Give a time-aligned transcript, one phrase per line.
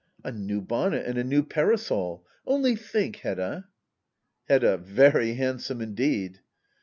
[0.23, 2.25] A new bonnet and a new parasol!
[2.47, 3.67] Only think^ Hedda!
[4.45, 4.77] Hedda.
[4.77, 6.39] Very handsome indeed.